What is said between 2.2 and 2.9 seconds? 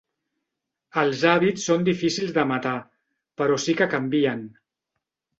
de matar,